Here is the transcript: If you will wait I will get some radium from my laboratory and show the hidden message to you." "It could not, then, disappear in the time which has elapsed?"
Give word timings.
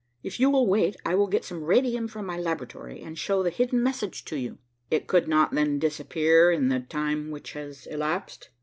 If 0.23 0.39
you 0.39 0.49
will 0.49 0.65
wait 0.65 0.95
I 1.05 1.13
will 1.13 1.27
get 1.27 1.45
some 1.45 1.63
radium 1.63 2.07
from 2.07 2.25
my 2.25 2.35
laboratory 2.35 3.03
and 3.03 3.15
show 3.15 3.43
the 3.43 3.51
hidden 3.51 3.83
message 3.83 4.25
to 4.25 4.35
you." 4.35 4.57
"It 4.89 5.05
could 5.05 5.27
not, 5.27 5.51
then, 5.53 5.77
disappear 5.77 6.51
in 6.51 6.69
the 6.69 6.79
time 6.79 7.29
which 7.29 7.53
has 7.53 7.85
elapsed?" 7.85 8.49